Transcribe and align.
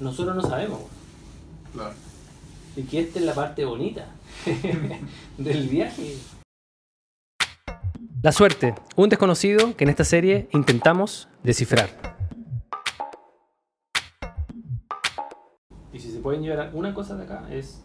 nosotros 0.00 0.36
no 0.36 0.42
sabemos. 0.42 0.80
Claro. 1.72 1.94
Y 2.76 2.82
que 2.82 3.00
esta 3.00 3.18
es 3.18 3.24
la 3.24 3.34
parte 3.34 3.64
bonita 3.64 4.06
del 5.38 5.68
viaje. 5.68 6.16
La 8.22 8.32
suerte, 8.32 8.74
un 8.96 9.08
desconocido 9.08 9.76
que 9.76 9.84
en 9.84 9.90
esta 9.90 10.04
serie 10.04 10.48
intentamos 10.52 11.28
descifrar. 11.42 11.88
Y 15.92 15.98
si 15.98 16.10
se 16.10 16.18
pueden 16.18 16.42
llevar 16.42 16.70
una 16.74 16.92
cosa 16.92 17.16
de 17.16 17.24
acá 17.24 17.46
es 17.50 17.82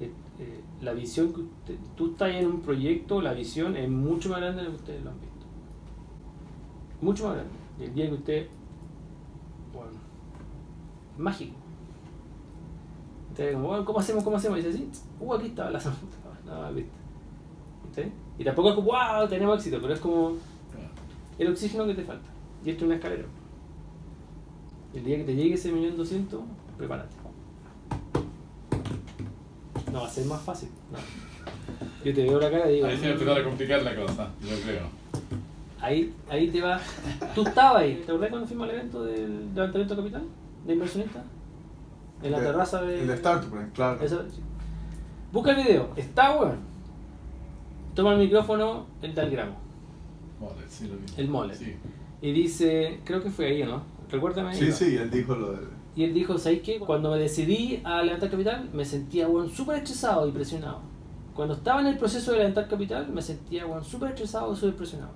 eh, 0.00 0.10
eh, 0.38 0.60
la 0.80 0.92
visión 0.92 1.32
que 1.34 1.40
usted, 1.40 1.74
tú 1.96 2.12
estás 2.12 2.30
en 2.30 2.46
un 2.46 2.62
proyecto, 2.62 3.20
la 3.20 3.34
visión 3.34 3.76
es 3.76 3.88
mucho 3.88 4.30
más 4.30 4.40
grande 4.40 4.62
de 4.62 4.68
lo 4.68 4.70
que 4.70 4.80
ustedes 4.80 5.04
lo 5.04 5.10
han 5.10 5.20
visto. 5.20 5.46
Mucho 7.02 7.26
más 7.26 7.34
grande. 7.34 7.52
Y 7.80 7.84
el 7.84 7.94
día 7.94 8.06
que 8.06 8.14
usted, 8.14 8.46
bueno, 9.72 9.92
mágico. 11.18 11.54
Entonces, 13.30 13.54
como, 13.54 13.68
"Bueno, 13.68 13.84
¿cómo 13.84 13.98
hacemos? 13.98 14.22
¿Cómo 14.24 14.36
hacemos? 14.36 14.58
Y 14.58 14.62
dice 14.62 14.74
así, 14.74 14.88
uh, 15.20 15.34
aquí 15.34 15.46
estaba 15.48 15.70
la 15.70 15.78
no, 16.46 16.72
¿viste? 16.72 16.90
¿Viste? 17.86 18.12
Y 18.38 18.44
tampoco 18.44 18.68
es 18.70 18.74
como, 18.76 18.88
wow, 18.92 19.28
tenemos 19.28 19.56
éxito, 19.58 19.78
pero 19.80 19.94
es 19.94 20.00
como 20.00 20.32
el 21.38 21.48
oxígeno 21.50 21.86
que 21.86 21.94
te 21.94 22.02
falta. 22.04 22.28
Y 22.64 22.70
esto 22.70 22.84
es 22.84 22.86
una 22.86 22.94
escalera. 22.96 23.24
El 24.94 25.04
día 25.04 25.16
que 25.18 25.24
te 25.24 25.34
llegue 25.34 25.54
ese 25.54 25.72
millón 25.72 25.96
doscientos, 25.96 26.40
prepárate. 26.78 27.14
No 29.92 30.00
va 30.02 30.06
a 30.06 30.10
ser 30.10 30.26
más 30.26 30.40
fácil. 30.42 30.68
no. 30.92 30.98
Yo 32.04 32.12
te 32.12 32.22
veo 32.22 32.38
la 32.38 32.50
cara 32.50 32.70
y 32.70 32.74
digo, 32.76 32.86
Ahí 32.86 32.96
se 32.98 33.02
va 33.04 33.08
a 33.08 33.12
empezar 33.12 33.38
a 33.38 33.44
complicar 33.44 33.82
la 33.82 33.96
cosa, 33.96 34.28
yo 34.42 34.56
creo. 34.62 34.82
ahí, 35.80 36.12
ahí 36.28 36.48
te 36.50 36.60
va. 36.60 36.78
Tú 37.34 37.42
estabas 37.42 37.82
ahí. 37.82 38.02
¿Te 38.04 38.12
acordás 38.12 38.28
cuando 38.30 38.46
fuimos 38.46 38.68
al 38.68 38.74
evento 38.74 39.04
del 39.04 39.54
levantamiento 39.54 39.96
capital? 39.96 40.22
¿De 40.66 40.72
inversionistas? 40.72 41.22
En 42.22 42.32
la 42.32 42.40
De- 42.40 42.46
terraza 42.46 42.82
de. 42.82 43.00
El 43.02 43.06
de 43.06 43.14
Startup, 43.14 43.52
claro. 43.74 44.00
Eso, 44.02 44.22
sí. 44.30 44.40
Busca 45.32 45.50
el 45.50 45.64
video, 45.64 45.90
está 45.96 46.36
weón. 46.36 46.58
Toma 47.94 48.14
el 48.14 48.18
micrófono, 48.20 48.86
el 49.02 49.14
del 49.14 49.30
gramo, 49.30 49.56
Mole, 50.40 50.62
sí 50.68 50.88
lo 50.88 50.94
vi. 50.96 51.04
el 51.16 51.28
mole. 51.28 51.54
Sí, 51.54 51.76
Y 52.22 52.32
dice, 52.32 53.00
creo 53.04 53.22
que 53.22 53.30
fue 53.30 53.46
ahí, 53.46 53.62
¿no? 53.64 53.82
Recuérdame. 54.10 54.50
ahí, 54.50 54.56
sí, 54.58 54.66
¿no? 54.68 54.72
sí, 54.74 54.96
él 54.96 55.10
dijo 55.10 55.34
lo 55.36 55.52
de... 55.52 55.58
Y 55.94 56.02
él 56.04 56.12
dijo, 56.12 56.36
¿sabes 56.38 56.60
qué? 56.62 56.80
Cuando 56.80 57.10
me 57.12 57.18
decidí 57.18 57.80
a 57.84 58.02
levantar 58.02 58.30
capital, 58.30 58.68
me 58.72 58.84
sentía, 58.84 59.28
weón, 59.28 59.48
súper 59.48 59.76
estresado 59.76 60.26
y 60.26 60.32
presionado. 60.32 60.80
Cuando 61.36 61.54
estaba 61.54 61.80
en 61.80 61.86
el 61.88 61.96
proceso 61.98 62.32
de 62.32 62.38
levantar 62.38 62.66
capital, 62.68 63.08
me 63.12 63.22
sentía, 63.22 63.64
weón, 63.66 63.84
súper 63.84 64.08
estresado 64.10 64.52
y 64.52 64.56
súper 64.56 64.74
presionado. 64.74 65.12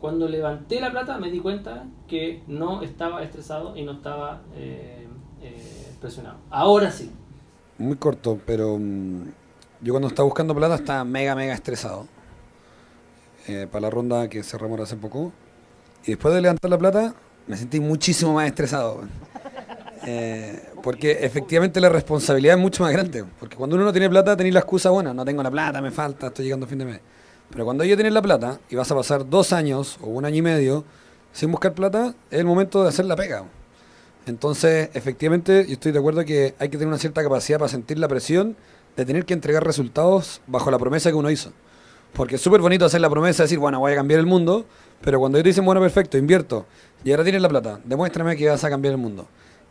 Cuando 0.00 0.28
levanté 0.28 0.80
la 0.80 0.90
plata, 0.92 1.18
me 1.18 1.30
di 1.30 1.40
cuenta 1.40 1.84
que 2.06 2.42
no 2.46 2.82
estaba 2.82 3.22
estresado 3.22 3.76
y 3.76 3.82
no 3.82 3.92
estaba 3.92 4.42
eh, 4.54 5.08
eh, 5.42 5.92
presionado. 6.00 6.38
Ahora 6.50 6.90
sí. 6.90 7.10
Muy 7.78 7.96
corto, 7.96 8.38
pero 8.46 8.76
mm, 8.78 9.22
yo 9.80 9.92
cuando 9.92 10.08
estaba 10.08 10.24
buscando 10.26 10.54
plata 10.54 10.76
estaba 10.76 11.04
mega, 11.04 11.34
mega 11.34 11.54
estresado. 11.54 12.06
eh, 13.48 13.66
para 13.70 13.82
la 13.82 13.90
ronda 13.90 14.28
que 14.28 14.42
cerramos 14.42 14.78
hace 14.80 14.96
poco. 14.96 15.32
Y 16.04 16.08
después 16.12 16.34
de 16.34 16.40
levantar 16.42 16.70
la 16.70 16.78
plata, 16.78 17.14
me 17.46 17.56
sentí 17.56 17.80
muchísimo 17.80 18.34
más 18.34 18.46
estresado. 18.46 19.02
porque 20.82 21.18
efectivamente 21.24 21.80
la 21.80 21.88
responsabilidad 21.88 22.56
es 22.56 22.60
mucho 22.62 22.82
más 22.82 22.92
grande. 22.92 23.24
Porque 23.38 23.56
cuando 23.56 23.76
uno 23.76 23.84
no 23.86 23.92
tiene 23.92 24.08
plata, 24.08 24.36
tenéis 24.36 24.54
la 24.54 24.60
excusa, 24.60 24.90
bueno, 24.90 25.12
no 25.14 25.24
tengo 25.24 25.42
la 25.42 25.50
plata, 25.50 25.80
me 25.82 25.90
falta, 25.90 26.28
estoy 26.28 26.44
llegando 26.44 26.66
a 26.66 26.68
fin 26.68 26.78
de 26.78 26.84
mes. 26.84 27.00
Pero 27.50 27.64
cuando 27.64 27.84
ya 27.84 27.96
tienes 27.96 28.12
la 28.12 28.22
plata 28.22 28.60
y 28.68 28.76
vas 28.76 28.90
a 28.90 28.94
pasar 28.94 29.28
dos 29.28 29.52
años 29.52 29.98
o 30.02 30.08
un 30.08 30.24
año 30.24 30.36
y 30.36 30.42
medio 30.42 30.84
sin 31.32 31.50
buscar 31.50 31.72
plata, 31.72 32.14
es 32.30 32.40
el 32.40 32.44
momento 32.44 32.82
de 32.82 32.88
hacer 32.88 33.06
la 33.06 33.16
pega. 33.16 33.44
Entonces, 34.26 34.90
efectivamente, 34.92 35.64
yo 35.66 35.72
estoy 35.72 35.92
de 35.92 35.98
acuerdo 35.98 36.24
que 36.24 36.54
hay 36.58 36.68
que 36.68 36.76
tener 36.76 36.88
una 36.88 36.98
cierta 36.98 37.22
capacidad 37.22 37.58
para 37.58 37.68
sentir 37.68 37.98
la 37.98 38.08
presión 38.08 38.56
de 38.96 39.06
tener 39.06 39.24
que 39.24 39.32
entregar 39.32 39.64
resultados 39.64 40.42
bajo 40.46 40.70
la 40.70 40.78
promesa 40.78 41.10
que 41.10 41.16
uno 41.16 41.30
hizo. 41.30 41.52
Porque 42.12 42.34
es 42.34 42.40
súper 42.40 42.60
bonito 42.60 42.84
hacer 42.84 43.00
la 43.00 43.08
promesa 43.08 43.42
de 43.42 43.44
decir, 43.44 43.58
bueno, 43.58 43.80
voy 43.80 43.92
a 43.92 43.94
cambiar 43.94 44.20
el 44.20 44.26
mundo, 44.26 44.66
pero 45.00 45.18
cuando 45.18 45.38
ellos 45.38 45.46
dicen, 45.46 45.64
bueno, 45.64 45.80
perfecto, 45.80 46.18
invierto, 46.18 46.66
y 47.04 47.10
ahora 47.12 47.22
tienes 47.22 47.40
la 47.40 47.48
plata, 47.48 47.80
demuéstrame 47.84 48.36
que 48.36 48.48
vas 48.48 48.64
a 48.64 48.70
cambiar 48.70 48.92
el 48.92 48.98
mundo. 48.98 49.26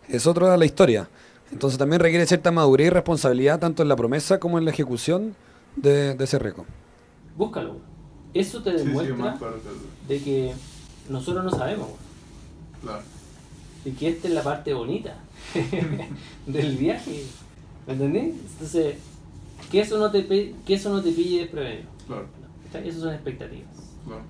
Es 0.08 0.26
otra 0.26 0.56
la 0.56 0.66
historia. 0.66 1.10
Entonces 1.52 1.78
también 1.78 2.00
requiere 2.00 2.26
cierta 2.26 2.52
madurez 2.52 2.88
y 2.88 2.90
responsabilidad 2.90 3.60
tanto 3.60 3.84
en 3.84 3.90
la 3.90 3.96
promesa 3.96 4.40
como 4.40 4.58
en 4.58 4.66
la 4.66 4.72
ejecución 4.72 5.36
de, 5.76 6.16
de 6.16 6.24
ese 6.24 6.40
récord. 6.40 6.66
Búscalo. 7.38 7.78
Eso 8.34 8.62
te 8.62 8.72
Sí, 8.72 8.80
sí, 8.80 8.86
demuestra 8.86 9.54
de 10.08 10.22
que 10.22 10.54
nosotros 11.10 11.44
no 11.46 11.52
sabemos. 11.52 11.88
Claro. 12.82 13.02
Y 13.86 13.92
que 13.92 14.10
esta 14.10 14.28
es 14.28 14.34
la 14.34 14.44
parte 14.44 14.74
bonita 14.74 15.16
del 16.46 16.76
viaje. 16.78 17.24
¿Me 17.86 17.94
entendés? 17.94 18.36
Entonces, 18.54 18.98
que 19.72 19.80
eso 19.82 19.98
no 19.98 20.12
te, 20.12 20.26
que 20.28 20.74
eso 20.74 20.90
no 20.90 21.02
te 21.02 21.12
pille 21.12 21.40
desprevenido. 21.42 21.88
Claro, 22.08 22.28
Esas 22.84 23.02
son 23.02 23.14
expectativas. 23.14 23.70
claro. 24.06 24.22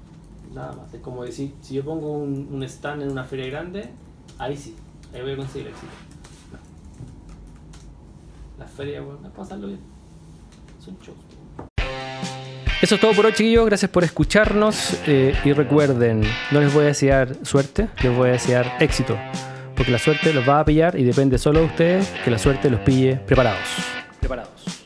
Nada 0.53 0.73
más. 0.73 0.93
Es 0.93 1.01
como 1.01 1.23
decir, 1.23 1.53
si 1.61 1.73
yo 1.75 1.83
pongo 1.83 2.13
un, 2.19 2.47
un 2.51 2.63
stand 2.63 3.01
en 3.03 3.11
una 3.11 3.23
feria 3.23 3.47
grande, 3.47 3.89
ahí 4.37 4.55
sí, 4.55 4.75
ahí 5.13 5.21
voy 5.21 5.31
a 5.33 5.37
conseguir 5.37 5.67
el 5.67 5.73
éxito. 5.73 5.91
Las 8.59 8.71
ferias, 8.71 9.03
bueno, 9.05 9.19
es 9.27 9.33
pasarlo 9.33 9.67
bien. 9.67 9.79
Son 10.83 10.95
shows. 10.99 11.17
Eso 12.81 12.95
es 12.95 13.01
todo 13.01 13.13
por 13.13 13.25
hoy, 13.25 13.33
chiquillos. 13.33 13.65
Gracias 13.65 13.89
por 13.89 14.03
escucharnos. 14.03 14.97
eh, 15.07 15.33
y 15.43 15.53
recuerden, 15.53 16.21
no 16.51 16.61
les 16.61 16.73
voy 16.73 16.83
a 16.83 16.87
desear 16.87 17.35
suerte, 17.43 17.87
les 18.03 18.15
voy 18.15 18.29
a 18.29 18.31
desear 18.33 18.77
éxito. 18.79 19.17
Porque 19.75 19.91
la 19.91 19.99
suerte 19.99 20.33
los 20.33 20.47
va 20.47 20.59
a 20.59 20.65
pillar 20.65 20.99
y 20.99 21.03
depende 21.03 21.37
solo 21.37 21.59
de 21.59 21.65
ustedes 21.65 22.07
que 22.23 22.31
la 22.31 22.37
suerte 22.37 22.69
los 22.69 22.79
pille 22.81 23.15
preparados. 23.25 23.59
Preparados. 24.19 24.76